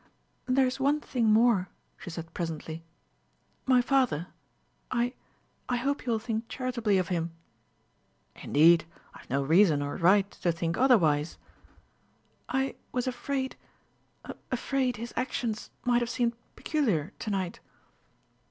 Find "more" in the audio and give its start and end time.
1.31-1.69